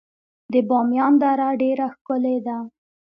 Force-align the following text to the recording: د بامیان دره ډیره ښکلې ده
د 0.51 0.53
بامیان 0.69 1.13
دره 1.21 1.47
ډیره 1.61 1.85
ښکلې 1.93 2.37
ده 2.45 2.57